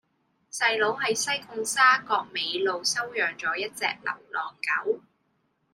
[0.49, 5.01] 細佬喺西貢沙角尾路收養左一隻流浪狗